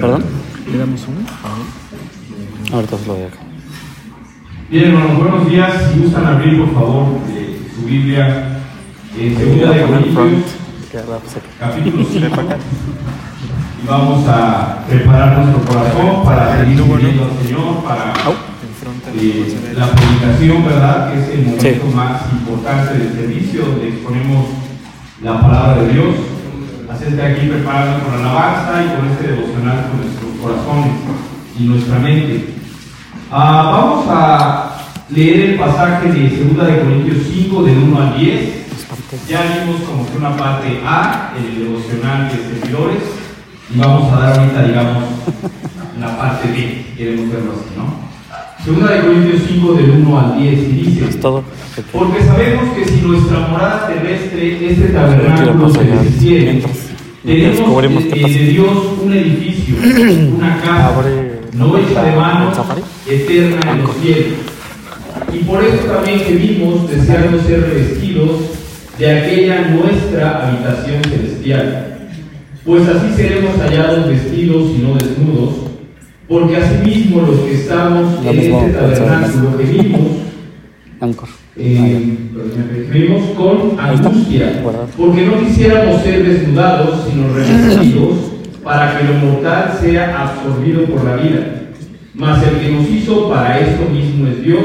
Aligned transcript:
¿Perdón? 0.00 0.24
¿Le 0.70 0.78
damos 0.78 1.00
uno? 1.08 1.20
Ahorita 2.74 2.98
se 2.98 3.06
lo 3.06 3.14
doy 3.14 3.22
acá. 3.24 3.36
Bien, 4.70 4.84
hermanos, 4.84 5.18
buenos 5.18 5.48
días. 5.48 5.72
Si 5.92 6.00
gustan 6.00 6.26
abrir, 6.26 6.58
por 6.64 6.74
favor, 6.74 7.06
eh, 7.30 7.60
su 7.74 7.86
Biblia 7.86 8.58
en 9.18 9.36
Segunda 9.36 9.70
de. 9.70 9.80
Corintios, 9.82 10.50
pues 10.90 11.44
capítulo 11.58 12.04
5. 12.12 12.26
Y 13.82 13.86
vamos 13.86 14.26
a 14.28 14.84
preparar 14.88 15.38
nuestro 15.38 15.64
corazón 15.64 16.24
para 16.24 16.58
seguir 16.58 16.78
sirviendo 16.78 17.24
al 17.24 17.46
Señor, 17.46 17.84
para 17.84 18.12
eh, 19.14 19.74
la 19.76 19.86
predicación, 19.92 20.64
¿verdad? 20.64 21.12
Que 21.12 21.20
es 21.20 21.28
el 21.28 21.44
momento 21.46 21.62
Sí. 21.88 21.94
más 21.94 22.32
importante 22.32 22.98
del 22.98 23.12
servicio, 23.12 23.64
donde 23.66 23.88
exponemos 23.88 24.46
la 25.22 25.40
palabra 25.40 25.82
de 25.82 25.92
Dios. 25.92 26.14
Así 26.88 27.04
es 27.08 27.14
que 27.14 27.22
aquí 27.22 27.48
preparando 27.48 28.04
con 28.04 28.14
alabanza 28.14 28.84
y 28.84 28.96
con 28.96 29.10
este 29.10 29.28
devocional 29.28 29.88
con 29.88 30.00
nuestros 30.00 30.30
corazones 30.40 30.92
y 31.58 31.64
nuestra 31.64 31.98
mente. 31.98 32.54
Ah, 33.30 33.70
vamos 33.72 34.06
a 34.08 34.76
leer 35.10 35.50
el 35.50 35.58
pasaje 35.58 36.12
de 36.12 36.44
2 36.44 36.66
de 36.66 36.80
Corintios 36.80 37.26
5, 37.32 37.62
del 37.64 37.78
1 37.78 38.00
al 38.00 38.18
10. 38.18 38.66
Ya 39.28 39.42
vimos 39.42 39.80
como 39.82 40.08
que 40.08 40.16
una 40.16 40.36
parte 40.36 40.80
A 40.86 41.32
el 41.36 41.64
devocional 41.64 42.28
de 42.28 42.36
servidores 42.36 43.02
y 43.74 43.78
vamos 43.78 44.12
a 44.12 44.20
dar 44.20 44.38
ahorita, 44.38 44.62
digamos, 44.62 45.04
la 45.98 46.16
parte 46.16 46.48
B, 46.48 46.86
queremos 46.96 47.32
verlo 47.32 47.52
así, 47.52 47.76
¿no? 47.76 48.15
Segunda 48.66 48.94
de 48.94 49.00
Corintios 49.00 49.42
5 49.46 49.74
del 49.74 49.90
1 49.90 50.20
al 50.20 50.38
10 50.40 50.52
y 50.58 50.72
dice, 50.72 51.08
Es 51.08 51.20
todo. 51.20 51.44
porque 51.92 52.20
sabemos 52.24 52.74
que 52.74 52.84
si 52.84 53.00
nuestra 53.00 53.46
morada 53.46 53.86
terrestre, 53.86 54.70
este 54.72 54.88
tabernáculo 54.88 55.70
se 55.70 55.84
mientras 55.84 56.76
tenemos 57.24 58.04
de, 58.04 58.10
de. 58.10 58.46
Dios 58.50 58.68
un 59.04 59.12
edificio, 59.12 59.76
una 60.36 60.60
casa, 60.62 61.00
no 61.52 61.78
hecha 61.78 62.02
de 62.02 62.16
mano, 62.16 62.52
eterna 63.08 63.70
en 63.70 63.82
los 63.82 63.96
cielos. 63.98 64.26
Y 65.32 65.38
por 65.44 65.62
eso 65.62 65.84
también 65.84 66.18
gemimos 66.18 66.90
deseando 66.90 67.40
ser 67.44 67.60
revestidos 67.60 68.30
de 68.98 69.12
aquella 69.12 69.68
nuestra 69.68 70.48
habitación 70.48 71.04
celestial. 71.04 71.98
Pues 72.64 72.82
así 72.88 73.14
seremos 73.14 73.56
hallados 73.60 74.08
vestidos 74.08 74.72
y 74.76 74.82
no 74.82 74.94
desnudos, 74.94 75.65
porque 76.28 76.56
asimismo 76.56 77.22
los 77.22 77.40
que 77.40 77.54
estamos 77.54 78.14
en 78.24 78.38
este 78.38 78.72
tabernáculo 78.72 79.50
Anchor. 81.00 81.28
eh, 81.56 82.16
vivimos 82.92 83.22
con 83.36 83.78
Ahí 83.78 83.94
está. 83.94 84.08
angustia, 84.08 84.62
porque 84.96 85.26
no 85.26 85.38
quisiéramos 85.40 86.02
ser 86.02 86.26
desnudados, 86.26 87.06
sino 87.08 87.32
revestidos, 87.34 88.16
para 88.64 88.98
que 88.98 89.04
lo 89.04 89.14
mortal 89.14 89.78
sea 89.80 90.22
absorbido 90.22 90.84
por 90.86 91.04
la 91.04 91.16
vida. 91.16 91.62
Mas 92.14 92.42
el 92.42 92.60
que 92.60 92.70
nos 92.72 92.88
hizo 92.88 93.28
para 93.28 93.60
esto 93.60 93.88
mismo 93.90 94.26
es 94.26 94.42
Dios, 94.42 94.64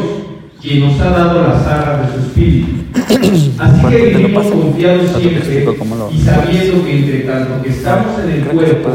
quien 0.61 0.81
nos 0.81 0.99
ha 0.99 1.09
dado 1.09 1.43
las 1.43 1.65
arras 1.65 2.07
de 2.07 2.13
su 2.13 2.27
espíritu. 2.27 2.71
Así 3.57 3.87
que 3.87 4.05
vivimos 4.05 4.45
confiados 4.45 5.11
siempre 5.17 5.65
y 6.11 6.19
sabiendo 6.19 6.85
que 6.85 6.97
entre 6.97 7.19
tanto 7.21 7.63
que 7.63 7.69
estamos 7.69 8.19
en 8.23 8.31
el 8.31 8.43
cuerpo, 8.45 8.89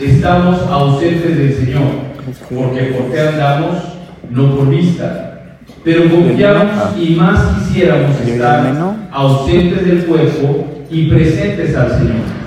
estamos 0.00 0.60
ausentes 0.68 1.38
del 1.38 1.54
Señor, 1.54 1.82
porque 2.50 2.82
por 2.84 3.12
fe 3.12 3.28
andamos, 3.28 3.76
no 4.30 4.56
por 4.56 4.70
vista. 4.70 5.30
Pero 5.84 6.10
confiamos 6.10 6.98
y 6.98 7.10
más 7.14 7.58
quisiéramos 7.58 8.18
estar 8.20 8.74
ausentes 9.12 9.86
del 9.86 10.04
cuerpo 10.06 10.66
y 10.90 11.08
presentes 11.10 11.76
al 11.76 11.90
Señor. 11.90 12.44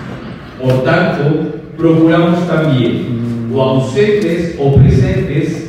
Por 0.61 0.83
tanto, 0.83 1.53
procuramos 1.77 2.47
también, 2.47 3.51
o 3.53 3.61
ausentes 3.61 4.55
o 4.59 4.75
presentes, 4.75 5.66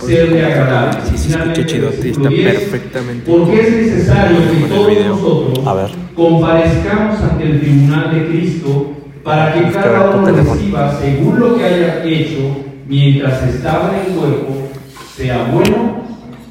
serle 0.00 0.44
agradables. 0.44 1.04
Sí, 1.04 1.18
se 1.18 1.28
escucha 1.28 1.44
Finalmente, 1.44 1.66
chido, 1.66 1.90
sí, 1.90 1.96
versículo 1.96 2.28
está 2.28 2.42
10, 2.42 2.54
perfectamente. 2.54 3.30
Porque 3.30 3.60
es 3.60 3.72
necesario 3.72 4.38
que 4.38 4.74
todos 4.74 4.88
video. 4.88 5.08
nosotros 5.08 5.66
A 5.66 5.74
ver. 5.74 5.90
comparezcamos 6.14 7.20
ante 7.22 7.44
el 7.44 7.60
tribunal 7.60 8.14
de 8.14 8.26
Cristo 8.28 8.92
para 9.22 9.52
que 9.52 9.70
cada 9.70 10.10
uno 10.10 10.24
teléfono. 10.24 10.54
reciba 10.54 10.98
según 11.00 11.40
lo 11.40 11.56
que 11.56 11.64
haya 11.64 12.04
hecho 12.04 12.64
mientras 12.86 13.42
estaba 13.42 13.92
en 13.92 14.10
el 14.12 14.18
cuerpo, 14.18 14.68
sea 15.16 15.44
bueno 15.52 16.02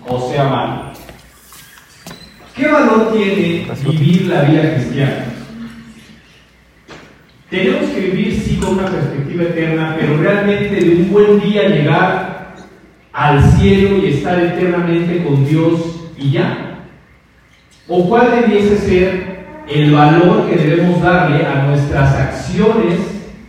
o 0.08 0.32
sea 0.32 0.44
malo. 0.46 0.82
¿Qué 2.56 2.68
valor 2.68 3.14
tiene 3.14 3.68
vivir 3.86 4.28
la 4.28 4.42
vida 4.44 4.74
cristiana? 4.76 5.26
Tenemos 7.50 7.90
que 7.92 8.02
vivir 8.02 8.34
sí 8.34 8.58
con 8.58 8.80
una 8.80 8.88
perspectiva 8.88 9.44
eterna, 9.44 9.96
pero 10.00 10.18
realmente 10.18 10.76
de 10.76 10.96
un 10.98 11.12
buen 11.12 11.40
día 11.40 11.70
llegar 11.70 12.37
al 13.18 13.42
cielo 13.54 13.98
y 13.98 14.14
estar 14.14 14.40
eternamente 14.40 15.24
con 15.24 15.44
Dios 15.44 15.80
y 16.20 16.34
ya. 16.34 16.84
¿O 17.88 18.08
cuál 18.08 18.30
debiese 18.42 18.78
ser 18.78 19.38
el 19.68 19.92
valor 19.92 20.48
que 20.48 20.56
debemos 20.56 21.02
darle 21.02 21.44
a 21.44 21.66
nuestras 21.66 22.14
acciones, 22.14 23.00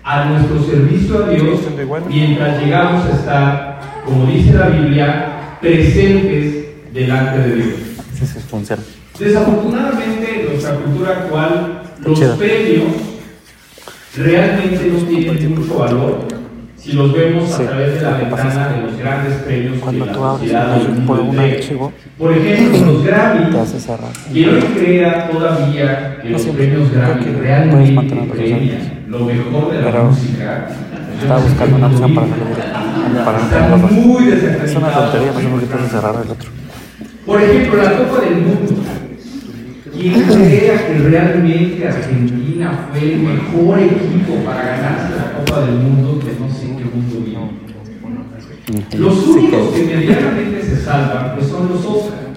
a 0.02 0.24
nuestro 0.24 0.62
servicio 0.64 1.22
a 1.22 1.28
Dios, 1.28 1.60
mientras 2.08 2.62
llegamos 2.62 3.04
a 3.04 3.10
estar, 3.10 3.80
como 4.06 4.24
dice 4.24 4.54
la 4.54 4.68
Biblia, 4.68 5.58
presentes 5.60 6.94
delante 6.94 7.38
de 7.38 7.54
Dios? 7.56 7.78
Desafortunadamente, 9.18 10.40
en 10.40 10.46
nuestra 10.46 10.76
cultura 10.76 11.10
actual, 11.10 11.82
los 12.00 12.18
premios 12.20 12.88
realmente 14.16 14.90
no 14.90 14.98
tienen 15.06 15.60
mucho 15.60 15.78
valor 15.78 16.37
si 16.78 16.92
los 16.92 17.12
vemos 17.12 17.48
Sí, 17.50 17.62
a 17.62 17.66
través 17.66 17.94
de 17.94 18.00
la 18.02 18.18
que 18.18 18.24
ventana 18.24 18.68
de 18.68 18.82
los 18.82 18.96
grandes 18.98 19.34
premios 19.42 19.78
Cuando 19.82 20.04
que 20.06 20.10
tú 20.12 20.20
la 20.20 20.30
abres 20.30 20.40
sociedad 20.50 20.80
un- 20.98 21.06
por 21.06 21.20
un 21.20 21.38
archivo, 21.38 21.92
Por 22.18 22.32
ejemplo, 22.32 22.92
los 22.92 23.04
Grammy, 23.04 23.50
te 23.50 23.60
hace 23.60 23.80
cerrar. 23.80 24.10
que 24.32 24.46
no 24.46 24.60
crea 24.74 25.30
todavía 25.30 26.18
que 26.22 26.28
No 26.30 26.32
los 26.38 26.42
premios 26.46 26.92
Grammy 26.92 27.24
que 27.24 27.32
realmente 27.32 28.16
premian 28.30 29.04
lo 29.08 29.18
mejor 29.20 29.70
de 29.72 29.78
la 29.80 29.84
Pero 29.90 30.04
música. 30.04 30.68
Estaba 31.20 31.40
buscando 31.40 31.76
una 31.76 31.86
opción 31.88 32.14
para 32.14 32.26
directo. 32.26 33.24
Para 33.24 33.38
muy 33.90 34.28
Es 34.28 34.76
una 34.76 34.90
tontería, 34.92 35.32
no 35.32 35.40
sé 35.40 35.46
por 35.48 35.60
qué 35.60 35.66
te 35.66 35.88
cerrar 35.88 36.14
el 36.24 36.30
otro. 36.30 36.50
Por 37.26 37.42
ejemplo, 37.42 37.82
la 37.82 37.90
Copa 37.98 38.20
del 38.24 38.36
Mundo. 38.36 38.74
¿Quién 39.98 40.22
crea 40.22 40.86
que 40.86 40.98
realmente 41.08 41.88
Argentina 41.88 42.88
fue 42.92 43.14
el 43.14 43.18
mejor 43.18 43.80
equipo 43.80 44.36
para 44.44 44.62
ganarse 44.62 45.16
la 45.16 45.32
Copa 45.32 45.66
del 45.66 45.74
Mundo? 45.74 46.20
Que 46.20 46.38
no 46.38 46.48
sé 46.48 46.66
qué 46.78 46.84
mundo 46.84 47.16
vive. 47.26 48.98
Los 48.98 49.26
únicos 49.26 49.74
que 49.74 49.82
medianamente 49.82 50.62
se 50.62 50.76
salvan 50.76 51.34
pues 51.34 51.48
son 51.48 51.68
los 51.68 51.84
Oscar. 51.84 52.28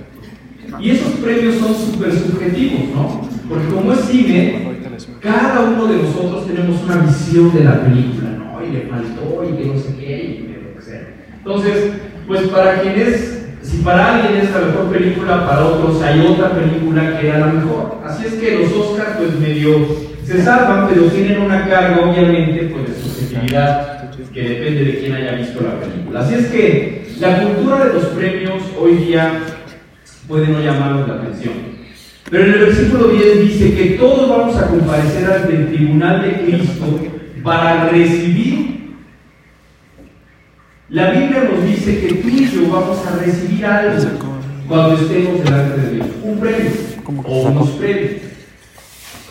Y 0.79 0.89
esos 0.89 1.11
premios 1.19 1.55
son 1.55 1.75
súper 1.75 2.11
subjetivos, 2.11 2.95
¿no? 2.95 3.22
Porque 3.47 3.67
como 3.67 3.93
es 3.93 3.99
cine, 4.05 4.79
cada 5.19 5.59
uno 5.59 5.85
de 5.85 6.01
nosotros 6.01 6.47
tenemos 6.47 6.81
una 6.81 6.97
visión 6.97 7.53
de 7.53 7.63
la 7.63 7.83
película, 7.83 8.29
¿no? 8.39 8.66
Y 8.66 8.72
le 8.72 8.81
faltó 8.88 9.43
y 9.43 9.57
que 9.57 9.66
no 9.66 9.78
sé 9.78 9.95
qué, 9.99 10.23
y 10.23 10.47
que 10.47 10.61
lo 10.63 10.75
que 10.75 10.81
sea. 10.81 11.13
Entonces, 11.38 11.91
pues 12.28 12.41
para 12.47 12.81
quien 12.81 12.99
es, 12.99 13.41
para 13.83 14.15
alguien 14.15 14.43
es 14.43 14.51
la 14.51 14.67
mejor 14.67 14.91
película, 14.91 15.47
para 15.47 15.65
otros 15.65 16.01
hay 16.01 16.19
otra 16.21 16.51
película 16.51 17.19
que 17.19 17.27
era 17.27 17.39
la 17.39 17.47
mejor. 17.47 17.99
Así 18.05 18.25
es 18.25 18.33
que 18.33 18.59
los 18.59 18.71
Oscars 18.73 19.17
pues 19.17 19.39
medio 19.39 19.87
se 20.23 20.43
salvan, 20.43 20.87
pero 20.87 21.03
tienen 21.05 21.41
una 21.41 21.67
carga 21.67 21.99
obviamente 22.03 22.71
pues 22.73 22.87
de 22.87 23.01
subjetividad 23.01 24.01
que 24.33 24.41
depende 24.41 24.85
de 24.85 24.99
quién 24.99 25.13
haya 25.13 25.33
visto 25.33 25.61
la 25.61 25.79
película. 25.79 26.21
Así 26.21 26.35
es 26.35 26.47
que 26.47 27.07
la 27.19 27.41
cultura 27.41 27.85
de 27.85 27.93
los 27.93 28.05
premios 28.05 28.63
hoy 28.79 28.95
día 28.95 29.39
puede 30.27 30.47
no 30.47 30.61
llamarnos 30.61 31.07
la 31.07 31.15
atención. 31.15 31.53
Pero 32.29 32.45
en 32.45 32.53
el 32.53 32.59
versículo 32.59 33.07
10 33.09 33.41
dice 33.41 33.75
que 33.75 33.85
todos 33.97 34.29
vamos 34.29 34.55
a 34.57 34.67
comparecer 34.67 35.29
ante 35.29 35.53
el 35.53 35.67
tribunal 35.67 36.21
de 36.21 36.45
Cristo 36.45 36.99
para 37.43 37.89
recibir. 37.89 38.80
La 40.91 41.11
Biblia 41.11 41.49
nos 41.49 41.64
dice 41.66 41.99
que 42.02 42.14
tú 42.16 42.28
y 42.28 42.49
yo 42.49 42.70
vamos 42.70 42.97
a 43.08 43.17
recibir 43.23 43.66
algo 43.66 44.03
cuando 44.67 44.96
estemos 44.96 45.43
delante 45.43 45.82
de 45.82 45.91
Dios, 45.96 46.08
un 46.23 46.38
premio 46.40 46.72
¿Cómo 47.03 47.23
que 47.23 47.29
o 47.32 47.41
unos 47.49 47.70
premios. 47.72 48.11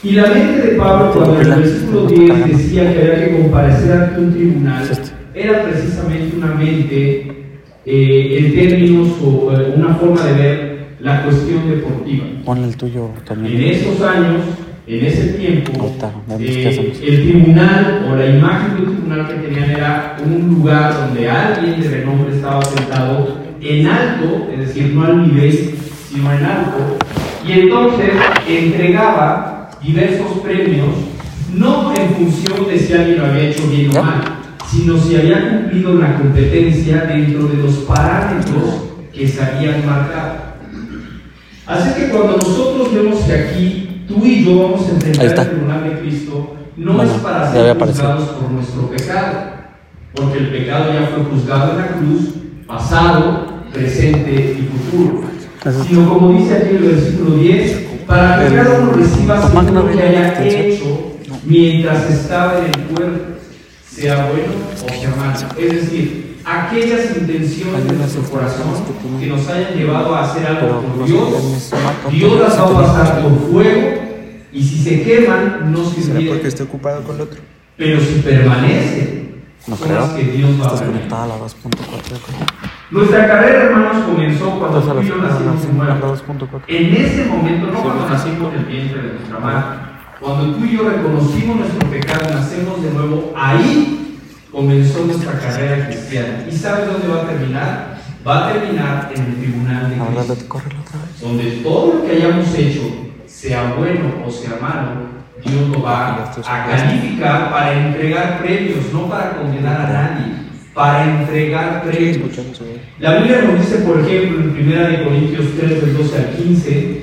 Y 0.02 0.12
la 0.12 0.26
mente 0.28 0.62
de 0.62 0.68
Pablo, 0.78 1.12
cuando 1.12 1.40
en 1.40 1.52
el 1.52 1.58
versículo 1.60 2.06
tengo 2.06 2.20
10 2.22 2.28
cargando. 2.30 2.56
decía 2.56 2.92
que 2.94 2.98
había 3.00 3.24
que 3.26 3.42
comparecer 3.42 3.92
ante 3.92 4.20
un 4.20 4.32
tribunal, 4.32 4.82
Es 4.84 4.90
este. 4.90 5.10
era 5.34 5.62
precisamente 5.64 6.36
una 6.36 6.54
mente 6.54 7.32
eh, 7.84 8.38
en 8.38 8.54
términos 8.54 9.08
o 9.22 9.52
eh, 9.52 9.74
una 9.76 9.94
forma 9.96 10.24
de 10.24 10.32
ver 10.32 10.86
la 11.00 11.22
cuestión 11.24 11.68
deportiva. 11.68 12.24
Ponle 12.44 12.68
el 12.68 12.76
tuyo 12.78 13.10
En 13.18 13.24
también. 13.24 13.62
esos 13.62 14.00
años, 14.00 14.40
en 14.90 15.06
ese 15.06 15.32
tiempo, 15.34 15.94
eh, 16.40 16.92
el 17.06 17.22
tribunal 17.22 18.08
o 18.10 18.16
la 18.16 18.26
imagen 18.26 18.74
de 18.74 18.82
un 18.82 18.96
tribunal 18.96 19.28
que 19.28 19.34
tenían 19.34 19.70
era 19.70 20.16
un 20.24 20.48
lugar 20.48 21.06
donde 21.06 21.30
alguien 21.30 21.80
de 21.80 21.88
renombre 21.88 22.34
estaba 22.34 22.60
sentado 22.64 23.38
en 23.60 23.86
alto, 23.86 24.48
es 24.52 24.66
decir, 24.66 24.92
no 24.92 25.04
al 25.04 25.28
nivel, 25.28 25.74
sino 26.08 26.32
en 26.32 26.44
alto, 26.44 26.98
y 27.46 27.52
entonces 27.52 28.10
entregaba 28.48 29.70
diversos 29.80 30.38
premios, 30.42 30.88
no 31.54 31.94
en 31.94 32.10
función 32.10 32.66
de 32.66 32.78
si 32.78 32.92
alguien 32.92 33.18
lo 33.18 33.26
había 33.26 33.48
hecho 33.48 33.68
bien 33.68 33.96
o 33.96 34.02
mal, 34.02 34.22
sino 34.68 34.98
si 34.98 35.14
había 35.14 35.50
cumplido 35.50 35.94
la 35.94 36.16
competencia 36.16 37.04
dentro 37.04 37.44
de 37.44 37.62
los 37.62 37.74
parámetros 37.78 38.86
que 39.12 39.28
se 39.28 39.40
habían 39.40 39.86
marcado. 39.86 40.50
Así 41.66 42.00
que 42.00 42.08
cuando 42.08 42.38
nosotros 42.38 42.92
vemos 42.92 43.20
que 43.20 43.32
aquí 43.32 43.89
tú 44.10 44.26
y 44.26 44.44
yo 44.44 44.62
vamos 44.62 44.88
a 44.88 44.90
enfrentar 44.92 45.24
el 45.24 45.48
tribunal 45.48 45.84
de 45.84 46.00
Cristo, 46.00 46.56
no 46.76 46.92
Bueno, 46.94 47.12
es 47.14 47.20
para 47.20 47.52
ser 47.52 47.78
juzgados 47.78 48.28
por 48.30 48.50
nuestro 48.50 48.90
pecado, 48.90 49.38
porque 50.14 50.38
el 50.38 50.50
pecado 50.50 50.92
ya 50.92 51.10
fue 51.14 51.24
juzgado 51.24 51.72
en 51.72 51.78
la 51.78 51.86
cruz, 51.88 52.34
pasado, 52.66 53.46
presente 53.72 54.58
y 54.58 54.68
futuro. 54.68 55.22
Sino 55.86 56.08
como 56.08 56.32
dice 56.32 56.56
aquí 56.56 56.76
el 56.76 56.82
versículo 56.82 57.36
10, 57.36 57.86
para 58.06 58.48
que 58.48 58.54
cada 58.54 58.80
uno 58.80 58.92
reciba 58.92 59.46
según 59.46 59.74
¿no 59.74 59.82
lo 59.82 59.90
que 59.90 60.02
haya 60.02 60.44
hecho 60.44 61.16
mientras 61.44 62.10
estaba 62.10 62.58
en 62.58 62.66
el 62.66 62.86
cuerpo, 62.88 63.24
sea 63.88 64.30
bueno 64.30 64.52
o 64.74 64.88
sea 64.88 65.14
malo. 65.16 65.38
Es 65.58 65.72
decir, 65.72 66.29
aquellas 66.50 67.16
intenciones 67.16 67.84
de 67.86 67.92
nuestro 67.96 68.22
corazón 68.24 68.66
que 69.20 69.26
nos 69.26 69.46
hayan 69.48 69.74
llevado 69.74 70.14
a 70.14 70.24
hacer 70.24 70.46
algo 70.46 70.80
por 70.82 71.06
Dios, 71.06 71.70
Dios 72.10 72.40
las 72.40 72.58
va 72.58 72.64
a 72.64 72.86
pasar 72.86 73.22
por 73.22 73.50
fuego 73.50 73.90
y 74.52 74.62
si 74.62 74.82
se 74.82 75.02
queman 75.02 75.70
no 75.72 75.78
¿Será 75.84 75.94
sirvieron. 76.02 76.28
porque 76.36 76.48
esté 76.48 76.62
ocupado 76.64 77.02
con 77.02 77.16
el 77.16 77.22
otro? 77.22 77.40
Pero 77.76 78.00
si 78.00 78.14
permanecen, 78.20 79.42
No 79.66 79.76
son 79.76 79.88
creo. 79.88 80.00
las 80.00 80.10
que 80.10 80.22
Dios 80.24 80.50
va 80.50 80.54
a 80.54 80.66
Estás 80.66 80.80
permitir. 80.80 81.08
conectada 81.08 81.24
a 81.24 81.26
la 81.28 81.38
2.4. 81.38 82.10
yo 82.10 82.18
creo. 82.18 82.46
Nuestra 82.90 83.26
carrera, 83.28 83.62
hermanos, 83.64 84.04
comenzó 84.06 84.58
cuando 84.58 84.78
a 84.78 84.82
yo 85.02 85.16
nacimos 85.16 85.64
en 85.64 85.80
a 85.80 85.84
la 85.84 85.94
muerto. 85.94 86.16
2.4. 86.26 86.62
En 86.66 86.94
ese 86.94 87.24
momento, 87.26 87.66
no 87.68 87.82
cuando 87.82 88.08
nacimos 88.08 88.52
en 88.54 88.58
el 88.60 88.64
vientre 88.66 89.02
de 89.02 89.12
nuestra 89.14 89.38
madre, 89.38 89.64
cuando 90.20 90.54
tú 90.56 90.64
y 90.64 90.76
yo 90.76 90.88
reconocimos 90.88 91.56
nuestro 91.58 91.88
pecado 91.90 92.20
y 92.28 92.34
nacemos 92.34 92.82
de 92.82 92.90
nuevo, 92.90 93.32
ahí 93.36 93.99
comenzó 94.50 95.04
nuestra 95.04 95.38
carrera 95.38 95.86
cristiana. 95.86 96.44
¿Y 96.50 96.54
sabes 96.54 96.86
dónde 96.86 97.08
va 97.08 97.22
a 97.22 97.26
terminar? 97.26 98.00
Va 98.26 98.48
a 98.48 98.52
terminar 98.52 99.12
en 99.14 99.22
el 99.22 99.34
tribunal 99.36 99.90
de 99.90 99.96
Cristo, 99.96 100.62
donde 101.22 101.44
todo 101.62 101.94
lo 101.94 102.04
que 102.04 102.16
hayamos 102.16 102.54
hecho, 102.54 102.82
sea 103.26 103.74
bueno 103.78 104.12
o 104.26 104.30
sea 104.30 104.58
malo, 104.60 105.08
Dios 105.42 105.68
lo 105.68 105.82
va 105.82 106.16
a 106.16 106.66
calificar 106.68 107.50
para 107.50 107.86
entregar 107.86 108.42
premios, 108.42 108.92
no 108.92 109.08
para 109.08 109.38
condenar 109.38 109.80
a 109.80 109.92
nadie, 109.92 110.34
para 110.74 111.20
entregar 111.20 111.82
premios. 111.82 112.18
La 112.98 113.16
Biblia 113.16 113.42
nos 113.42 113.60
dice, 113.60 113.78
por 113.78 114.00
ejemplo, 114.00 114.40
en 114.40 114.68
1 114.68 114.88
de 114.88 115.04
Corintios 115.04 115.46
3, 115.58 115.80
del 115.80 115.96
12 115.96 116.18
al 116.18 116.36
15, 116.36 117.02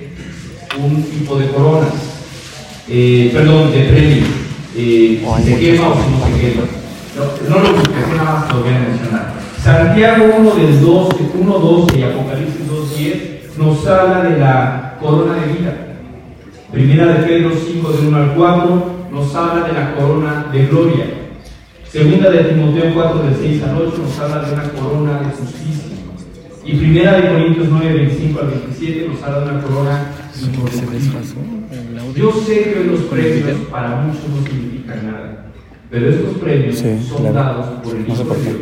un 0.77 1.03
tipo 1.03 1.39
de 1.39 1.47
coronas, 1.47 1.93
eh, 2.87 3.31
perdón, 3.33 3.71
de 3.71 3.83
premios, 3.85 4.29
eh, 4.75 5.25
si 5.37 5.43
se 5.43 5.59
quema 5.59 5.87
o 5.87 5.95
si 5.95 6.11
no 6.11 6.25
se 6.27 6.41
quema. 6.41 6.63
No, 7.17 7.49
no 7.49 7.63
lo 7.63 7.73
busques, 7.73 8.07
nada 8.15 8.23
más 8.23 8.53
lo 8.53 8.61
voy 8.61 8.69
a 8.69 8.79
mencionar. 8.79 9.33
Santiago 9.63 10.25
1 10.37 10.55
del 10.55 10.81
12, 10.81 11.31
1, 11.33 11.59
12 11.59 11.99
y 11.99 12.03
Apocalipsis 12.03 12.67
2, 12.69 12.97
10 12.97 13.57
nos 13.57 13.87
habla 13.87 14.23
de 14.29 14.39
la 14.39 14.97
corona 15.01 15.33
de 15.33 15.53
vida. 15.53 15.73
Primera 16.71 17.07
de 17.07 17.25
Pedro 17.25 17.51
5 17.55 17.91
del 17.91 18.07
1 18.07 18.17
al 18.17 18.35
4 18.35 18.91
nos 19.11 19.35
habla 19.35 19.67
de 19.67 19.73
la 19.73 19.95
corona 19.95 20.45
de 20.51 20.65
gloria. 20.67 21.05
Segunda 21.89 22.29
de 22.29 22.43
Timoteo 22.43 22.93
4 22.93 23.23
del 23.23 23.35
6 23.35 23.63
al 23.63 23.77
8 23.81 23.97
nos 23.97 24.19
habla 24.19 24.47
de 24.47 24.53
una 24.53 24.69
corona 24.69 25.19
de 25.19 25.25
justicia. 25.25 25.97
Y 26.63 26.75
primera 26.75 27.13
de 27.13 27.29
Corintios 27.29 27.67
9, 27.69 27.93
25 27.93 28.39
al 28.41 28.47
27 28.47 29.07
nos 29.07 29.23
habla 29.23 29.39
de 29.39 29.51
una 29.51 29.61
corona 29.61 30.05
audio. 31.99 32.13
Yo 32.13 32.31
sé 32.45 32.73
que 32.73 32.83
los 32.83 32.99
premios 33.01 33.57
para 33.71 33.95
muchos 34.01 34.23
no 34.29 34.45
significan 34.45 35.11
nada, 35.11 35.46
pero 35.89 36.09
estos 36.09 36.37
premios 36.37 36.75
Sí, 36.77 36.99
son 37.07 37.17
claro. 37.19 37.33
dados 37.35 37.65
por 37.83 37.95
el 37.95 38.07
No 38.07 38.15
sé 38.15 38.21
Hijo 38.21 38.29
por. 38.33 38.43
Dios 38.43 38.55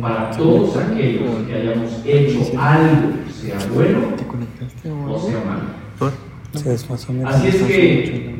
para 0.00 0.30
todos 0.30 0.76
aquellos 0.76 1.30
que 1.46 1.54
hayamos 1.54 1.90
hecho 2.04 2.38
algo, 2.60 3.08
sea 3.40 3.56
bueno 3.74 3.98
¿Te 4.16 4.26
conectaste 4.26 4.90
o 4.90 5.18
sea 5.18 5.44
malo. 5.44 7.28
Así 7.28 7.48
es 7.48 7.62
que- 7.62 8.32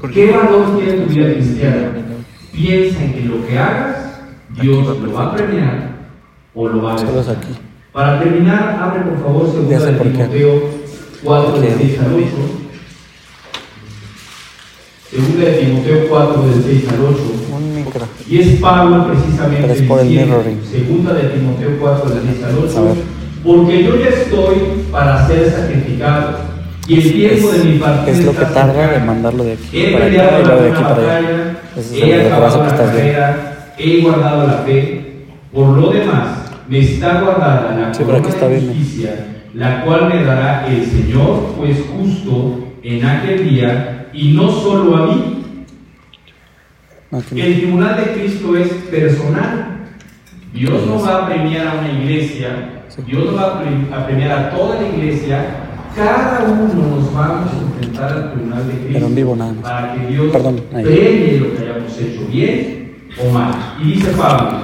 ¿Por 0.00 0.10
¿Qué 0.10 0.30
valor 0.30 0.78
tiene 0.78 0.92
tu 1.02 1.12
vida 1.12 1.32
cristiana? 1.34 1.92
Piensa 2.52 3.04
en 3.04 3.12
que 3.12 3.20
lo 3.26 3.46
que 3.46 3.58
hagas, 3.58 4.20
Dios 4.60 4.98
lo 4.98 5.12
va 5.12 5.26
a 5.26 5.36
premiar 5.36 5.90
o 6.54 6.68
lo 6.68 6.82
va 6.82 6.94
a 6.94 6.96
aquí. 7.28 7.52
Para 7.92 8.18
terminar, 8.20 8.78
abre 8.80 9.02
por 9.02 9.22
favor 9.22 9.46
segunda 9.50 9.78
de. 9.78 9.92
Timoteo 10.12 10.62
4 11.22 11.60
del 11.60 11.70
Porque- 11.72 11.84
6 11.86 11.98
al 12.00 12.14
8. 12.14 12.26
Segunda 15.10 15.44
de 15.44 15.52
Timoteo 15.58 16.08
4 16.08 16.42
del 16.42 16.62
6 16.62 16.88
al 16.88 17.00
8. 17.04 17.18
Y 18.30 18.38
es 18.38 18.60
Pablo 18.60 19.06
precisamente 19.08 19.62
Pero 19.62 19.72
es 19.74 19.82
por 19.82 20.00
el 20.00 20.08
diciendo, 20.08 20.42
segunda 20.70 21.14
de 21.14 21.22
Timoteo 21.30 21.70
4 21.80 22.10
del 22.10 22.22
6 22.34 22.44
al 22.44 22.50
A 22.50 22.58
8, 22.58 22.84
ver. 22.84 22.94
porque 23.44 23.84
yo 23.84 23.96
ya 23.98 24.08
estoy 24.08 24.56
para 24.92 25.26
ser 25.26 25.50
sacrificado 25.50 26.50
y 26.86 26.94
el 26.94 27.12
tiempo 27.12 27.50
de 27.50 27.64
mi 27.64 27.78
partida 27.78 28.10
Es 28.12 28.24
lo 28.24 28.30
que 28.32 28.44
tarda 28.44 28.72
cercano. 28.72 29.06
mandarlo 29.06 29.44
de 29.44 29.52
aquí 29.54 29.68
He 29.72 29.92
para 29.92 30.04
acá 30.06 30.14
y 30.14 30.16
la 30.16 30.40
luego 30.48 30.62
de 30.62 30.70
aquí 30.70 30.82
para 30.82 31.16
allá. 31.18 31.60
Ese 31.76 31.96
es 31.96 32.02
he 32.02 32.12
el 32.20 32.26
acabado 32.26 32.46
retraso 32.46 32.58
que 32.58 32.64
la 32.64 32.70
estás 32.70 32.90
carrera, 32.96 33.74
he 33.78 34.00
guardado 34.02 34.46
la 34.46 34.52
fe, 34.58 35.24
por 35.52 35.68
lo 35.76 35.90
demás 35.90 36.28
me 36.68 36.78
está 36.78 37.20
guardada 37.20 37.76
la 37.76 37.94
Sí, 37.94 38.04
corona 38.04 38.28
está 38.28 38.48
de 38.48 38.54
bien. 38.60 38.68
justicia, 38.68 39.26
la 39.54 39.84
cual 39.84 40.08
me 40.08 40.22
dará 40.22 40.66
el 40.68 40.86
Señor, 40.86 41.54
pues 41.58 41.78
justo 41.92 42.58
en 42.84 43.04
aquel 43.04 43.48
día, 43.50 44.08
y 44.12 44.32
no 44.34 44.48
solo 44.50 44.96
a 44.96 45.06
mí. 45.08 45.36
El 47.12 47.56
tribunal 47.60 47.96
de 47.96 48.12
Cristo 48.12 48.56
es 48.56 48.68
personal. 48.90 49.76
Dios 50.52 50.86
no 50.86 51.00
va 51.00 51.16
a 51.24 51.26
premiar 51.28 51.66
a 51.68 51.74
una 51.80 51.92
iglesia, 51.92 52.82
Dios 53.06 53.24
no 53.26 53.34
va 53.36 53.42
a 53.42 53.60
pre- 53.62 53.94
a 53.94 54.06
premiar 54.06 54.32
a 54.32 54.50
toda 54.50 54.80
la 54.80 54.88
iglesia. 54.88 55.44
Cada 55.94 56.44
uno 56.44 56.66
nos 56.96 57.12
vamos 57.12 57.50
a 57.52 57.56
enfrentar 57.62 58.12
al 58.12 58.32
tribunal 58.32 58.66
de 58.66 58.72
Cristo 58.74 58.90
Pero 58.92 59.06
en 59.06 59.14
vivo 59.14 59.36
nada 59.36 59.52
más. 59.52 59.62
para 59.62 59.94
que 59.94 60.06
Dios 60.06 60.32
Perdón, 60.32 60.60
premie 60.70 61.40
lo 61.40 61.54
que 61.56 61.62
hayamos 61.62 61.98
hecho 61.98 62.26
bien 62.30 62.96
o 63.20 63.30
mal. 63.32 63.54
Y 63.82 63.92
dice 63.92 64.10
Pablo, 64.12 64.58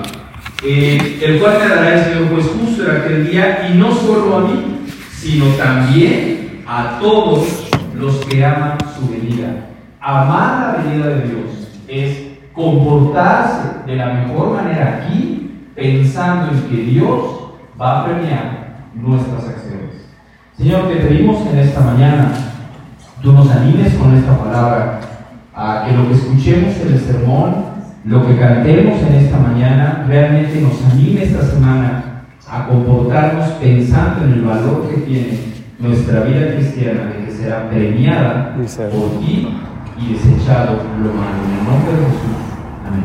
eh, 0.64 1.18
el 1.22 1.38
cual 1.40 1.58
me 1.60 1.68
dará 1.68 1.94
el 1.98 2.04
Señor 2.04 2.28
pues 2.32 2.46
justo 2.46 2.84
en 2.84 2.96
aquel 2.96 3.30
día, 3.30 3.68
y 3.72 3.76
no 3.76 3.92
solo 3.92 4.36
a 4.36 4.40
mí, 4.42 4.78
sino 5.16 5.46
también 5.56 6.62
a 6.66 6.98
todos 7.00 7.68
los 7.96 8.16
que 8.26 8.44
aman 8.44 8.78
su 8.98 9.08
venida. 9.10 9.66
Amar 10.00 10.76
la 10.78 10.82
venida 10.84 11.06
de 11.08 11.28
Dios 11.28 11.68
es 11.88 12.25
comportarse 12.56 13.84
de 13.86 13.96
la 13.96 14.14
mejor 14.14 14.54
manera 14.54 15.02
aquí, 15.02 15.68
pensando 15.74 16.52
en 16.52 16.62
que 16.62 16.82
Dios 16.84 17.20
va 17.78 18.00
a 18.00 18.04
premiar 18.06 18.86
nuestras 18.94 19.44
acciones. 19.46 20.08
Señor, 20.56 20.88
te 20.88 20.96
pedimos 20.96 21.46
en 21.46 21.58
esta 21.58 21.80
mañana, 21.80 22.32
tú 23.22 23.32
nos 23.32 23.50
animes 23.50 23.92
con 23.94 24.16
esta 24.16 24.38
palabra, 24.38 25.00
a 25.54 25.84
que 25.86 25.92
lo 25.94 26.08
que 26.08 26.14
escuchemos 26.14 26.74
en 26.80 26.94
el 26.94 27.00
sermón, 27.00 27.54
lo 28.04 28.26
que 28.26 28.38
cantemos 28.38 29.02
en 29.02 29.14
esta 29.14 29.38
mañana, 29.38 30.06
realmente 30.08 30.60
nos 30.62 30.82
anime 30.90 31.24
esta 31.24 31.42
semana 31.42 32.22
a 32.50 32.66
comportarnos 32.68 33.50
pensando 33.60 34.24
en 34.24 34.32
el 34.32 34.42
valor 34.42 34.88
que 34.88 35.02
tiene 35.02 35.38
nuestra 35.78 36.20
vida 36.20 36.54
cristiana, 36.54 37.12
de 37.12 37.26
que 37.26 37.32
será 37.32 37.68
premiada 37.68 38.54
por 38.56 39.20
ti 39.20 39.48
y 39.98 40.12
desechado 40.12 40.82
lo 41.02 41.12
malo. 41.12 41.44
En 41.44 41.52
el 41.58 41.64
nombre 41.64 41.92
de 41.92 42.04
Jesús. 42.06 42.36
Amén. 42.86 43.04